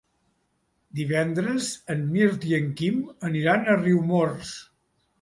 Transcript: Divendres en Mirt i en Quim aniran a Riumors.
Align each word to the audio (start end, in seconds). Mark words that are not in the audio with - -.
Divendres 0.99 1.69
en 1.97 2.03
Mirt 2.15 2.49
i 2.53 2.57
en 2.61 2.75
Quim 2.83 2.99
aniran 3.31 3.67
a 3.77 3.81
Riumors. 3.87 4.61